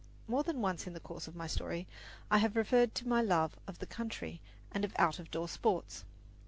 [0.27, 1.85] More than once in the course of my story
[2.31, 6.05] I have referred to my love of the country and out of door sports.